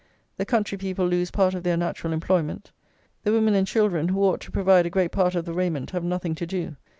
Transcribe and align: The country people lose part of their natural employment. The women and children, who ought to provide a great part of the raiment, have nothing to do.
The 0.37 0.47
country 0.47 0.79
people 0.79 1.05
lose 1.05 1.29
part 1.29 1.53
of 1.53 1.61
their 1.61 1.77
natural 1.77 2.11
employment. 2.11 2.71
The 3.23 3.31
women 3.31 3.53
and 3.53 3.67
children, 3.67 4.07
who 4.07 4.23
ought 4.23 4.41
to 4.41 4.49
provide 4.51 4.87
a 4.87 4.89
great 4.89 5.11
part 5.11 5.35
of 5.35 5.45
the 5.45 5.53
raiment, 5.53 5.91
have 5.91 6.03
nothing 6.03 6.33
to 6.33 6.47
do. 6.47 6.75